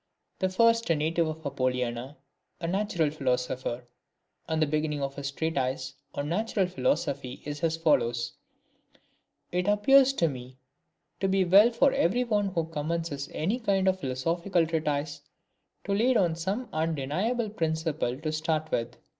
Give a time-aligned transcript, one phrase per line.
[0.39, 2.17] The first a native of Apollonia,
[2.59, 3.83] a natural philosopher;
[4.49, 8.33] and the beginning of his treatise on Natural Philosophy is as follows:
[9.51, 10.57] "It appears to me
[11.19, 15.21] to be well for every one who commences any kind of philosophical treatise,
[15.83, 18.97] to lay down some undeniable principle to start with."